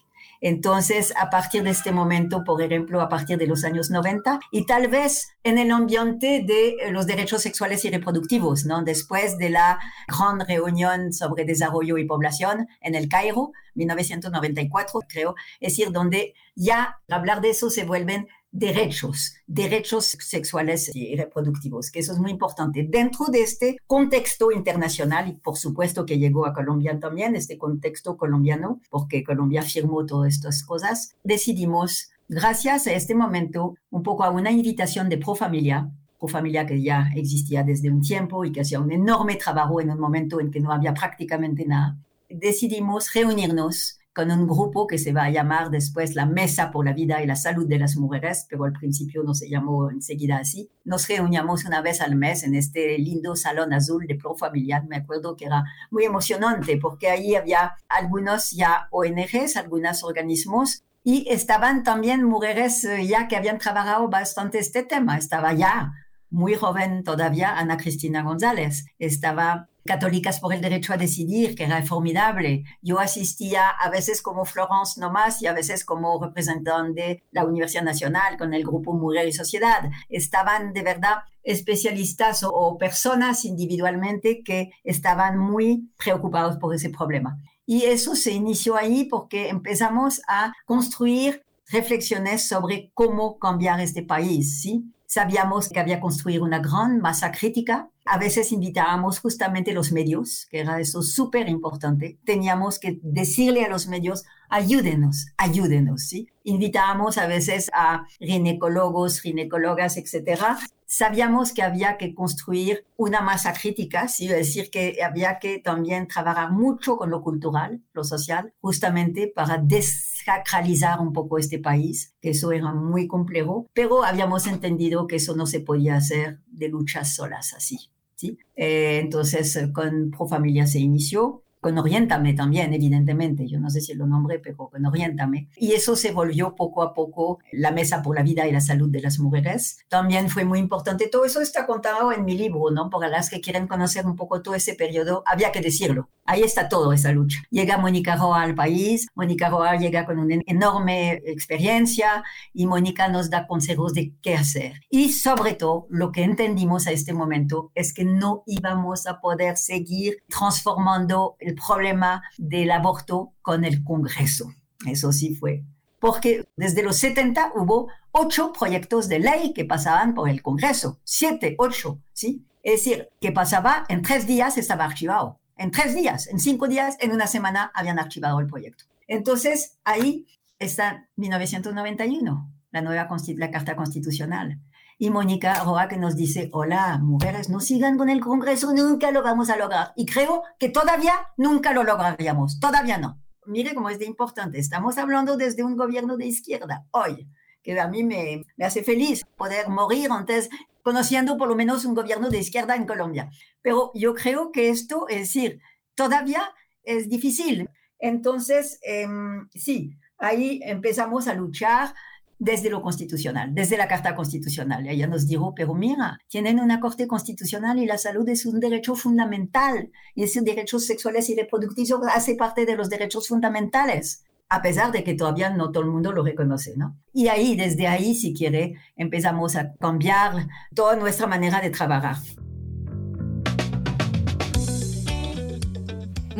Entonces, 0.40 1.12
a 1.20 1.28
partir 1.28 1.62
de 1.62 1.70
este 1.70 1.92
momento, 1.92 2.44
por 2.44 2.62
ejemplo, 2.62 3.02
a 3.02 3.08
partir 3.10 3.36
de 3.36 3.46
los 3.46 3.64
años 3.64 3.90
90, 3.90 4.40
y 4.50 4.64
tal 4.64 4.88
vez 4.88 5.28
en 5.44 5.58
el 5.58 5.70
ambiente 5.70 6.42
de 6.46 6.90
los 6.90 7.06
derechos 7.06 7.42
sexuales 7.42 7.84
y 7.84 7.90
reproductivos, 7.90 8.64
¿no? 8.64 8.82
Después 8.82 9.36
de 9.36 9.50
la 9.50 9.78
gran 10.08 10.40
reunión 10.40 11.12
sobre 11.12 11.44
desarrollo 11.44 11.98
y 11.98 12.06
población 12.06 12.68
en 12.80 12.94
el 12.94 13.08
Cairo, 13.08 13.52
1994, 13.74 15.00
creo, 15.08 15.34
es 15.60 15.76
decir, 15.76 15.92
donde 15.92 16.34
ya 16.56 17.00
hablar 17.10 17.42
de 17.42 17.50
eso 17.50 17.68
se 17.68 17.84
vuelven 17.84 18.28
derechos, 18.52 19.34
derechos 19.46 20.16
sexuales 20.18 20.90
y 20.94 21.14
reproductivos, 21.16 21.90
que 21.90 22.00
eso 22.00 22.12
es 22.12 22.18
muy 22.18 22.32
importante. 22.32 22.86
Dentro 22.88 23.26
de 23.26 23.42
este 23.42 23.76
contexto 23.86 24.50
internacional, 24.50 25.28
y 25.28 25.32
por 25.32 25.56
supuesto 25.56 26.04
que 26.04 26.18
llegó 26.18 26.46
a 26.46 26.52
Colombia 26.52 26.98
también, 26.98 27.36
este 27.36 27.58
contexto 27.58 28.16
colombiano, 28.16 28.80
porque 28.90 29.24
Colombia 29.24 29.62
firmó 29.62 30.04
todas 30.04 30.34
estas 30.34 30.62
cosas, 30.62 31.14
decidimos, 31.22 32.10
gracias 32.28 32.86
a 32.86 32.92
este 32.92 33.14
momento, 33.14 33.74
un 33.90 34.02
poco 34.02 34.24
a 34.24 34.30
una 34.30 34.50
invitación 34.50 35.08
de 35.08 35.18
Pro 35.18 35.34
Familia, 35.34 35.90
Pro 36.18 36.28
Familia 36.28 36.66
que 36.66 36.82
ya 36.82 37.10
existía 37.14 37.62
desde 37.62 37.90
un 37.90 38.02
tiempo 38.02 38.44
y 38.44 38.52
que 38.52 38.60
hacía 38.60 38.80
un 38.80 38.92
enorme 38.92 39.36
trabajo 39.36 39.80
en 39.80 39.90
un 39.90 40.00
momento 40.00 40.40
en 40.40 40.50
que 40.50 40.60
no 40.60 40.72
había 40.72 40.92
prácticamente 40.92 41.64
nada, 41.64 41.96
decidimos 42.28 43.12
reunirnos 43.12 43.99
con 44.12 44.30
un 44.30 44.46
grupo 44.46 44.86
que 44.86 44.98
se 44.98 45.12
va 45.12 45.24
a 45.24 45.30
llamar 45.30 45.70
después 45.70 46.14
la 46.14 46.26
Mesa 46.26 46.70
por 46.70 46.84
la 46.84 46.92
Vida 46.92 47.22
y 47.22 47.26
la 47.26 47.36
Salud 47.36 47.66
de 47.66 47.78
las 47.78 47.96
Mujeres, 47.96 48.46
pero 48.48 48.64
al 48.64 48.72
principio 48.72 49.22
no 49.22 49.34
se 49.34 49.48
llamó 49.48 49.90
enseguida 49.90 50.38
así. 50.38 50.70
Nos 50.84 51.08
reuníamos 51.08 51.64
una 51.64 51.80
vez 51.80 52.00
al 52.00 52.16
mes 52.16 52.42
en 52.42 52.54
este 52.54 52.98
lindo 52.98 53.36
salón 53.36 53.72
azul 53.72 54.06
de 54.06 54.16
Pro 54.16 54.34
Familiar. 54.34 54.84
Me 54.86 54.96
acuerdo 54.96 55.36
que 55.36 55.46
era 55.46 55.64
muy 55.90 56.04
emocionante 56.04 56.76
porque 56.76 57.08
ahí 57.08 57.34
había 57.34 57.74
algunos 57.88 58.50
ya 58.50 58.88
ONGs, 58.90 59.56
algunos 59.56 60.02
organismos 60.02 60.82
y 61.02 61.26
estaban 61.30 61.82
también 61.82 62.24
mujeres 62.24 62.84
eh, 62.84 63.06
ya 63.06 63.26
que 63.26 63.36
habían 63.36 63.58
trabajado 63.58 64.08
bastante 64.08 64.58
este 64.58 64.82
tema. 64.82 65.16
Estaba 65.16 65.54
ya 65.54 65.92
muy 66.28 66.54
joven 66.54 67.04
todavía 67.04 67.58
Ana 67.58 67.76
Cristina 67.76 68.22
González. 68.22 68.86
Estaba 68.98 69.69
Católicas 69.84 70.40
por 70.40 70.52
el 70.52 70.60
Derecho 70.60 70.92
a 70.92 70.96
Decidir, 70.96 71.54
que 71.54 71.64
era 71.64 71.82
formidable. 71.82 72.64
Yo 72.82 72.98
asistía 72.98 73.68
a 73.68 73.90
veces 73.90 74.22
como 74.22 74.44
Florence 74.44 75.00
nomás 75.00 75.42
y 75.42 75.46
a 75.46 75.52
veces 75.52 75.84
como 75.84 76.22
representante 76.22 77.00
de 77.00 77.22
la 77.30 77.44
Universidad 77.44 77.82
Nacional 77.82 78.36
con 78.36 78.54
el 78.54 78.62
grupo 78.62 78.92
Mujer 78.92 79.28
y 79.28 79.32
Sociedad. 79.32 79.90
Estaban 80.08 80.72
de 80.72 80.82
verdad 80.82 81.16
especialistas 81.42 82.42
o, 82.42 82.50
o 82.50 82.78
personas 82.78 83.44
individualmente 83.44 84.42
que 84.42 84.70
estaban 84.84 85.38
muy 85.38 85.90
preocupados 85.96 86.58
por 86.58 86.74
ese 86.74 86.90
problema. 86.90 87.38
Y 87.66 87.84
eso 87.84 88.16
se 88.16 88.32
inició 88.32 88.76
ahí 88.76 89.04
porque 89.04 89.48
empezamos 89.48 90.20
a 90.26 90.52
construir 90.66 91.44
reflexiones 91.70 92.48
sobre 92.48 92.90
cómo 92.94 93.38
cambiar 93.38 93.80
este 93.80 94.02
país, 94.02 94.60
¿sí? 94.60 94.92
Sabíamos 95.12 95.68
que 95.68 95.80
había 95.80 95.98
construir 95.98 96.40
una 96.40 96.60
gran 96.60 97.00
masa 97.00 97.32
crítica. 97.32 97.90
A 98.04 98.16
veces 98.16 98.52
invitábamos 98.52 99.18
justamente 99.18 99.72
los 99.72 99.90
medios, 99.90 100.46
que 100.48 100.60
era 100.60 100.78
eso 100.78 101.02
súper 101.02 101.48
importante. 101.48 102.20
Teníamos 102.24 102.78
que 102.78 103.00
decirle 103.02 103.64
a 103.64 103.68
los 103.68 103.88
medios, 103.88 104.22
ayúdenos, 104.48 105.26
ayúdenos, 105.36 106.02
¿sí? 106.02 106.28
Invitábamos 106.44 107.18
a 107.18 107.26
veces 107.26 107.72
a 107.74 108.04
ginecólogos, 108.20 109.20
ginecólogas, 109.20 109.96
etcétera. 109.96 110.60
Sabíamos 110.92 111.52
que 111.52 111.62
había 111.62 111.96
que 111.98 112.16
construir 112.16 112.84
una 112.96 113.20
masa 113.20 113.52
crítica, 113.52 114.08
sí, 114.08 114.24
es 114.24 114.38
decir, 114.38 114.70
que 114.72 115.04
había 115.04 115.38
que 115.38 115.60
también 115.60 116.08
trabajar 116.08 116.50
mucho 116.50 116.96
con 116.96 117.10
lo 117.10 117.22
cultural, 117.22 117.80
lo 117.92 118.02
social, 118.02 118.52
justamente 118.60 119.28
para 119.32 119.58
desacralizar 119.58 120.98
un 120.98 121.12
poco 121.12 121.38
este 121.38 121.60
país, 121.60 122.16
que 122.20 122.30
eso 122.30 122.50
era 122.50 122.72
muy 122.72 123.06
complejo, 123.06 123.68
pero 123.72 124.02
habíamos 124.02 124.48
entendido 124.48 125.06
que 125.06 125.16
eso 125.16 125.36
no 125.36 125.46
se 125.46 125.60
podía 125.60 125.94
hacer 125.94 126.40
de 126.48 126.68
luchas 126.68 127.14
solas 127.14 127.52
así. 127.52 127.78
¿sí? 128.16 128.36
Eh, 128.56 128.98
entonces, 129.00 129.60
con 129.72 130.10
Pro 130.10 130.26
Familia 130.26 130.66
se 130.66 130.80
inició 130.80 131.44
con 131.60 131.78
Oriéntame 131.78 132.32
también, 132.34 132.72
evidentemente. 132.72 133.46
Yo 133.46 133.60
no 133.60 133.70
sé 133.70 133.80
si 133.80 133.94
lo 133.94 134.06
nombré, 134.06 134.38
pero 134.38 134.68
con 134.68 134.84
Oriéntame. 134.86 135.48
Y 135.56 135.72
eso 135.72 135.94
se 135.96 136.12
volvió 136.12 136.56
poco 136.56 136.82
a 136.82 136.94
poco 136.94 137.38
la 137.52 137.70
Mesa 137.70 138.02
por 138.02 138.16
la 138.16 138.22
Vida 138.22 138.46
y 138.46 138.52
la 138.52 138.60
Salud 138.60 138.88
de 138.90 139.02
las 139.02 139.18
Mujeres. 139.18 139.78
También 139.88 140.30
fue 140.30 140.44
muy 140.44 140.58
importante. 140.58 141.08
Todo 141.08 141.24
eso 141.24 141.40
está 141.40 141.66
contado 141.66 142.12
en 142.12 142.24
mi 142.24 142.36
libro, 142.36 142.70
¿no? 142.70 142.90
Para 142.90 143.08
las 143.08 143.30
que 143.30 143.40
quieren 143.40 143.66
conocer 143.66 144.06
un 144.06 144.16
poco 144.16 144.42
todo 144.42 144.54
ese 144.54 144.74
periodo, 144.74 145.22
había 145.26 145.52
que 145.52 145.60
decirlo. 145.60 146.08
Ahí 146.24 146.42
está 146.42 146.68
todo 146.68 146.92
esa 146.92 147.10
lucha. 147.10 147.42
Llega 147.50 147.76
Mónica 147.76 148.14
Roa 148.14 148.42
al 148.42 148.54
país. 148.54 149.08
Mónica 149.14 149.48
Roa 149.48 149.76
llega 149.76 150.06
con 150.06 150.18
una 150.18 150.36
enorme 150.46 151.20
experiencia 151.24 152.22
y 152.52 152.66
Mónica 152.66 153.08
nos 153.08 153.30
da 153.30 153.46
consejos 153.46 153.94
de 153.94 154.12
qué 154.22 154.34
hacer. 154.34 154.74
Y 154.90 155.12
sobre 155.12 155.54
todo, 155.54 155.86
lo 155.90 156.12
que 156.12 156.22
entendimos 156.22 156.86
a 156.86 156.92
este 156.92 157.12
momento 157.12 157.72
es 157.74 157.92
que 157.92 158.04
no 158.04 158.44
íbamos 158.46 159.06
a 159.06 159.20
poder 159.20 159.56
seguir 159.56 160.18
transformando 160.28 161.36
el 161.50 161.56
problema 161.56 162.22
del 162.38 162.70
aborto 162.70 163.32
con 163.42 163.64
el 163.64 163.82
Congreso. 163.84 164.54
Eso 164.86 165.12
sí 165.12 165.34
fue. 165.34 165.64
Porque 165.98 166.46
desde 166.56 166.82
los 166.82 166.96
70 166.96 167.52
hubo 167.56 167.88
ocho 168.12 168.52
proyectos 168.52 169.08
de 169.08 169.18
ley 169.18 169.52
que 169.52 169.64
pasaban 169.64 170.14
por 170.14 170.28
el 170.28 170.42
Congreso. 170.42 170.98
Siete, 171.04 171.56
ocho, 171.58 172.00
¿sí? 172.12 172.46
Es 172.62 172.84
decir, 172.84 173.08
que 173.20 173.32
pasaba 173.32 173.84
en 173.88 174.02
tres 174.02 174.26
días 174.26 174.56
estaba 174.56 174.84
archivado. 174.84 175.38
En 175.56 175.70
tres 175.70 175.94
días, 175.94 176.26
en 176.28 176.38
cinco 176.38 176.68
días, 176.68 176.96
en 177.00 177.12
una 177.12 177.26
semana 177.26 177.70
habían 177.74 177.98
archivado 177.98 178.40
el 178.40 178.46
proyecto. 178.46 178.84
Entonces, 179.06 179.78
ahí 179.84 180.26
está 180.58 181.08
1991, 181.16 182.50
la 182.70 182.80
nueva 182.80 183.08
la 183.36 183.50
Carta 183.50 183.76
Constitucional 183.76 184.58
y 185.00 185.08
Mónica 185.08 185.64
Roa 185.64 185.88
que 185.88 185.96
nos 185.96 186.14
dice, 186.14 186.50
hola, 186.52 186.98
mujeres, 186.98 187.48
no 187.48 187.60
sigan 187.60 187.96
con 187.96 188.10
el 188.10 188.20
Congreso, 188.20 188.74
nunca 188.74 189.10
lo 189.10 189.22
vamos 189.22 189.48
a 189.48 189.56
lograr. 189.56 189.94
Y 189.96 190.04
creo 190.04 190.42
que 190.58 190.68
todavía 190.68 191.14
nunca 191.38 191.72
lo 191.72 191.84
lograríamos, 191.84 192.60
todavía 192.60 192.98
no. 192.98 193.18
Mire 193.46 193.74
cómo 193.74 193.88
es 193.88 193.98
de 193.98 194.04
importante, 194.04 194.58
estamos 194.58 194.98
hablando 194.98 195.38
desde 195.38 195.64
un 195.64 195.74
gobierno 195.74 196.18
de 196.18 196.26
izquierda 196.26 196.84
hoy, 196.90 197.26
que 197.62 197.80
a 197.80 197.88
mí 197.88 198.04
me, 198.04 198.44
me 198.58 198.66
hace 198.66 198.82
feliz 198.82 199.24
poder 199.38 199.70
morir 199.70 200.10
antes 200.12 200.50
conociendo 200.82 201.38
por 201.38 201.48
lo 201.48 201.56
menos 201.56 201.86
un 201.86 201.94
gobierno 201.94 202.28
de 202.28 202.36
izquierda 202.36 202.76
en 202.76 202.84
Colombia. 202.84 203.30
Pero 203.62 203.92
yo 203.94 204.14
creo 204.14 204.52
que 204.52 204.68
esto, 204.68 205.08
es 205.08 205.20
decir, 205.20 205.62
todavía 205.94 206.42
es 206.82 207.08
difícil. 207.08 207.70
Entonces, 207.98 208.78
em, 208.82 209.48
sí, 209.54 209.96
ahí 210.18 210.60
empezamos 210.62 211.26
a 211.26 211.32
luchar 211.32 211.94
desde 212.40 212.70
lo 212.70 212.82
constitucional, 212.82 213.54
desde 213.54 213.76
la 213.76 213.86
Carta 213.86 214.16
Constitucional. 214.16 214.88
Ella 214.88 215.06
nos 215.06 215.28
dijo, 215.28 215.54
pero 215.54 215.74
mira, 215.74 216.18
tienen 216.26 216.58
una 216.58 216.80
Corte 216.80 217.06
Constitucional 217.06 217.78
y 217.78 217.86
la 217.86 217.98
salud 217.98 218.28
es 218.28 218.46
un 218.46 218.58
derecho 218.58 218.96
fundamental 218.96 219.92
y 220.14 220.24
ese 220.24 220.40
derechos 220.40 220.86
sexuales 220.86 221.28
y 221.28 221.36
reproductivos 221.36 222.00
hace 222.12 222.34
parte 222.34 222.64
de 222.64 222.76
los 222.76 222.88
derechos 222.88 223.28
fundamentales 223.28 224.24
a 224.52 224.62
pesar 224.62 224.90
de 224.90 225.04
que 225.04 225.14
todavía 225.14 225.50
no 225.50 225.70
todo 225.70 225.84
el 225.84 225.90
mundo 225.90 226.10
lo 226.10 226.24
reconoce, 226.24 226.76
¿no? 226.76 226.98
Y 227.12 227.28
ahí, 227.28 227.54
desde 227.54 227.86
ahí, 227.86 228.16
si 228.16 228.34
quiere, 228.34 228.74
empezamos 228.96 229.54
a 229.54 229.74
cambiar 229.76 230.48
toda 230.74 230.96
nuestra 230.96 231.28
manera 231.28 231.60
de 231.60 231.70
trabajar. 231.70 232.16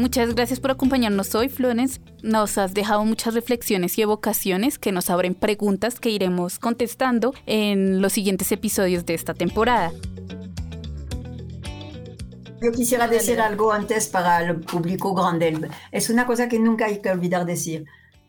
Muchas 0.01 0.35
gracias 0.35 0.61
por 0.61 0.71
acompañarnos 0.71 1.35
hoy, 1.35 1.51
Florence. 1.51 2.01
Nos 2.23 2.57
has 2.57 2.73
dejado 2.73 3.05
muchas 3.05 3.35
reflexiones 3.35 3.99
y 3.99 4.03
evocaciones 4.03 4.79
que 4.79 4.93
nos 4.93 5.11
abren 5.11 5.35
preguntas 5.35 6.01
que 6.01 6.09
iremos 6.09 6.59
contestando 6.59 7.35
en 7.45 8.01
los 8.01 8.15
siguientes 8.15 8.51
episodios 8.51 9.05
de 9.05 9.13
esta 9.13 9.35
temporada. 9.35 9.93
Yo 12.63 12.73
quisiera 12.73 13.09
decir 13.09 13.43
algo 13.43 13.73
antes 13.73 14.09
para 14.09 14.43
el 14.43 14.61
público 14.61 15.13
grande. 15.13 15.69
Es 15.93 16.09
una 16.09 16.25
cosa 16.25 16.49
que 16.49 16.59
nunca 16.59 16.87
hay 16.87 17.03
que 17.03 17.11
olvidar 17.11 17.45
decir. 17.45 17.85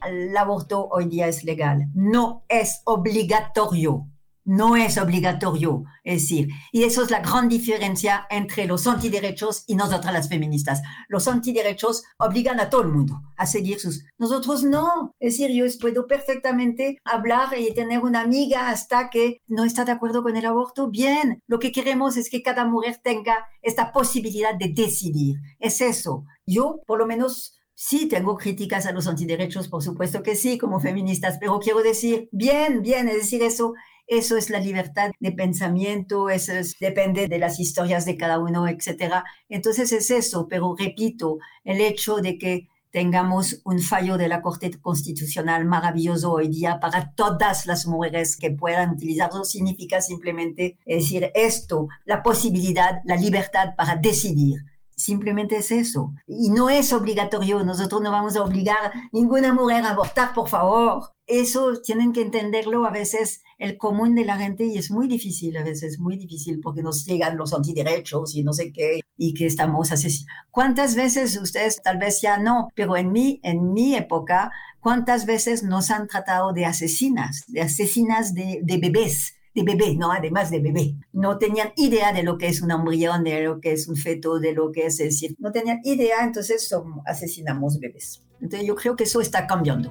El 0.06 0.36
aborto 0.36 0.90
hoy 0.92 1.06
día 1.06 1.30
es 1.30 1.46
legal. 1.46 1.88
No 1.94 2.44
es 2.50 2.82
obligatorio 2.84 4.08
no 4.44 4.76
es 4.76 4.98
obligatorio, 4.98 5.84
es 6.04 6.22
decir, 6.22 6.50
y 6.72 6.84
eso 6.84 7.04
es 7.04 7.12
la 7.12 7.20
gran 7.20 7.48
diferencia 7.48 8.26
entre 8.30 8.66
los 8.66 8.88
antiderechos 8.88 9.64
y 9.68 9.76
nosotras 9.76 10.14
las 10.14 10.30
feministas. 10.30 10.82
Los 11.08 11.28
antiderechos 11.28 12.04
obligan 12.18 12.60
a 12.60 12.70
todo 12.70 12.82
el 12.82 12.90
mundo 12.90 13.22
a 13.38 13.46
seguir 13.46 13.80
sus... 13.80 14.04
Nosotros 14.18 14.64
no, 14.64 15.16
es 15.20 15.38
decir, 15.38 15.52
yo 15.52 15.66
puedo 15.80 16.08
perfectamente 16.08 16.98
hablar 17.04 17.50
y 17.58 17.74
tener 17.74 18.00
una 18.00 18.22
amiga 18.22 18.70
hasta 18.70 19.10
que 19.10 19.42
no 19.48 19.64
está 19.64 19.86
de 19.86 19.92
acuerdo 19.92 20.24
con 20.24 20.36
el 20.36 20.46
aborto. 20.46 20.90
Bien, 20.90 21.42
lo 21.48 21.60
que 21.60 21.72
queremos 21.72 22.18
es 22.18 22.30
que 22.30 22.42
cada 22.42 22.66
mujer 22.66 23.00
tenga 23.04 23.48
esta 23.62 23.92
posibilidad 23.92 24.56
de 24.58 24.70
decidir. 24.74 25.38
Es 25.60 25.82
eso. 25.82 26.26
Yo, 26.46 26.82
por 26.86 27.00
lo 27.00 27.06
menos, 27.06 27.58
Sí, 27.84 28.08
tengo 28.08 28.38
críticas 28.38 28.86
a 28.86 28.92
los 28.92 29.08
antiderechos, 29.08 29.68
por 29.68 29.82
supuesto 29.82 30.22
que 30.22 30.36
sí, 30.36 30.60
como 30.60 30.80
feministas, 30.80 31.38
pero 31.40 31.60
quiero 31.60 31.82
decir, 31.82 32.30
bien, 32.32 32.84
bien, 32.84 33.08
es 33.08 33.16
decir, 33.16 33.42
eso 33.42 33.74
eso 34.12 34.36
es 34.36 34.50
la 34.50 34.60
libertad 34.60 35.12
de 35.22 35.32
pensamiento, 35.32 36.30
eso 36.30 36.52
depende 36.82 37.30
de 37.30 37.40
las 37.40 37.62
historias 37.62 38.04
de 38.04 38.18
cada 38.18 38.40
uno, 38.40 38.68
etc. 38.68 39.24
Entonces 39.48 39.94
es 39.94 40.12
eso, 40.12 40.48
pero 40.50 40.76
repito, 40.78 41.38
el 41.64 41.80
hecho 41.80 42.18
de 42.18 42.38
que 42.38 42.68
tengamos 42.92 43.62
un 43.64 43.80
fallo 43.80 44.18
de 44.18 44.28
la 44.28 44.42
Corte 44.42 44.70
Constitucional 44.82 45.64
maravilloso 45.64 46.34
hoy 46.34 46.50
día 46.50 46.82
para 46.82 47.14
todas 47.14 47.66
las 47.66 47.88
mujeres 47.88 48.36
que 48.36 48.52
puedan 48.52 48.90
utilizarlo 48.92 49.46
significa 49.46 50.02
simplemente 50.02 50.78
decir 50.86 51.32
esto, 51.34 51.88
la 52.04 52.22
posibilidad, 52.22 53.00
la 53.06 53.16
libertad 53.16 53.76
para 53.78 53.96
decidir. 53.96 54.71
Simplemente 55.02 55.58
es 55.58 55.72
eso. 55.72 56.14
Y 56.28 56.52
no 56.52 56.70
es 56.70 56.94
obligatorio. 56.94 57.64
Nosotros 57.64 58.02
no 58.02 58.12
vamos 58.12 58.36
a 58.36 58.44
obligar 58.44 58.78
a 58.86 59.10
ninguna 59.12 59.52
mujer 59.52 59.84
a 59.84 59.92
abortar, 59.92 60.32
por 60.36 60.48
favor. 60.48 61.16
Eso 61.26 61.82
tienen 61.82 62.14
que 62.14 62.22
entenderlo 62.22 62.86
a 62.86 62.92
veces 62.92 63.42
el 63.58 63.78
común 63.78 64.14
de 64.14 64.26
la 64.26 64.38
gente 64.38 64.66
y 64.66 64.78
es 64.78 64.92
muy 64.92 65.08
difícil, 65.08 65.58
a 65.58 65.64
veces 65.64 65.98
muy 65.98 66.18
difícil 66.18 66.60
porque 66.62 66.84
nos 66.84 67.04
llegan 67.06 67.36
los 67.36 67.52
antiderechos 67.52 68.36
y 68.36 68.44
no 68.44 68.54
sé 68.54 68.72
qué 68.72 69.00
y 69.18 69.34
que 69.34 69.48
estamos 69.48 69.92
asesinando. 69.92 70.32
¿Cuántas 70.52 70.96
veces 70.96 71.40
ustedes 71.42 71.82
tal 71.82 71.98
vez 71.98 72.22
ya 72.22 72.38
no, 72.38 72.70
pero 72.76 72.96
en 72.96 73.12
mi, 73.12 73.40
en 73.44 73.74
mi 73.74 73.96
época, 73.96 74.52
cuántas 74.82 75.26
veces 75.26 75.64
nos 75.64 75.90
han 75.90 76.08
tratado 76.08 76.54
de 76.54 76.66
asesinas, 76.66 77.44
de 77.48 77.62
asesinas 77.62 78.36
de 78.36 78.62
bebés? 78.80 79.36
De 79.54 79.64
bebé, 79.64 79.96
¿no? 79.96 80.12
Además 80.12 80.50
de 80.50 80.60
bebé. 80.60 80.96
No 81.12 81.38
tenían 81.38 81.72
idea 81.76 82.14
de 82.14 82.24
lo 82.24 82.38
que 82.38 82.48
es 82.48 82.62
un 82.62 82.72
embrión, 82.72 83.24
de 83.24 83.42
lo 83.42 83.60
que 83.60 83.74
es 83.74 83.88
un 83.88 83.96
feto, 83.96 84.40
de 84.40 84.54
lo 84.54 84.72
que 84.72 84.86
es, 84.86 84.98
decir, 84.98 85.36
no 85.40 85.52
tenían 85.52 85.80
idea, 85.84 86.24
entonces 86.24 86.74
asesinamos 87.06 87.80
bebés. 87.80 88.24
Entonces 88.42 88.68
yo 88.68 88.76
creo 88.76 88.96
que 88.96 89.04
eso 89.04 89.22
está 89.22 89.48
cambiando. 89.48 89.90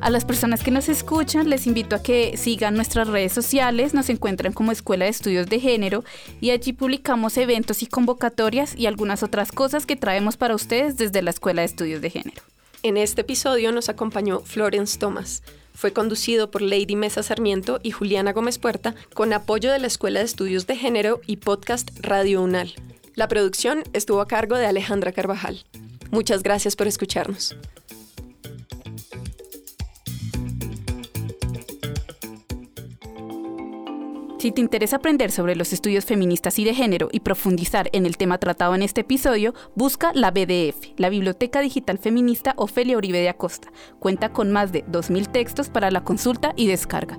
A 0.00 0.08
las 0.08 0.24
personas 0.24 0.62
que 0.62 0.70
nos 0.70 0.88
escuchan 0.88 1.50
les 1.50 1.66
invito 1.66 1.94
a 1.94 2.02
que 2.02 2.38
sigan 2.38 2.74
nuestras 2.74 3.06
redes 3.06 3.32
sociales, 3.32 3.92
nos 3.92 4.08
encuentran 4.08 4.54
como 4.54 4.72
Escuela 4.72 5.04
de 5.04 5.10
Estudios 5.10 5.46
de 5.46 5.60
Género 5.60 6.04
y 6.40 6.50
allí 6.50 6.72
publicamos 6.72 7.36
eventos 7.36 7.82
y 7.82 7.86
convocatorias 7.86 8.74
y 8.76 8.86
algunas 8.86 9.22
otras 9.22 9.52
cosas 9.52 9.84
que 9.84 9.96
traemos 9.96 10.38
para 10.38 10.54
ustedes 10.54 10.96
desde 10.96 11.20
la 11.20 11.30
Escuela 11.30 11.60
de 11.60 11.66
Estudios 11.66 12.00
de 12.00 12.08
Género. 12.08 12.40
En 12.82 12.96
este 12.96 13.20
episodio 13.20 13.72
nos 13.72 13.90
acompañó 13.90 14.40
Florence 14.40 14.98
Thomas. 14.98 15.42
Fue 15.74 15.92
conducido 15.92 16.50
por 16.50 16.62
Lady 16.62 16.96
Mesa 16.96 17.22
Sarmiento 17.22 17.78
y 17.82 17.90
Juliana 17.90 18.32
Gómez 18.32 18.58
Puerta 18.58 18.94
con 19.12 19.34
apoyo 19.34 19.70
de 19.70 19.78
la 19.78 19.86
Escuela 19.86 20.20
de 20.20 20.24
Estudios 20.24 20.66
de 20.66 20.76
Género 20.76 21.20
y 21.26 21.36
podcast 21.36 21.90
Radio 22.00 22.40
UNAL. 22.40 22.74
La 23.14 23.28
producción 23.28 23.82
estuvo 23.92 24.22
a 24.22 24.28
cargo 24.28 24.56
de 24.56 24.64
Alejandra 24.64 25.12
Carvajal. 25.12 25.62
Muchas 26.10 26.42
gracias 26.42 26.74
por 26.74 26.86
escucharnos. 26.86 27.54
Si 34.40 34.52
te 34.52 34.62
interesa 34.62 34.96
aprender 34.96 35.30
sobre 35.30 35.54
los 35.54 35.74
estudios 35.74 36.06
feministas 36.06 36.58
y 36.58 36.64
de 36.64 36.72
género 36.72 37.10
y 37.12 37.20
profundizar 37.20 37.90
en 37.92 38.06
el 38.06 38.16
tema 38.16 38.38
tratado 38.38 38.74
en 38.74 38.80
este 38.80 39.02
episodio, 39.02 39.52
busca 39.74 40.12
la 40.14 40.30
BDF, 40.30 40.98
la 40.98 41.10
Biblioteca 41.10 41.60
Digital 41.60 41.98
Feminista 41.98 42.54
Ofelia 42.56 42.96
Uribe 42.96 43.20
de 43.20 43.28
Acosta. 43.28 43.70
Cuenta 43.98 44.32
con 44.32 44.50
más 44.50 44.72
de 44.72 44.82
2.000 44.86 45.30
textos 45.30 45.68
para 45.68 45.90
la 45.90 46.04
consulta 46.04 46.54
y 46.56 46.68
descarga. 46.68 47.18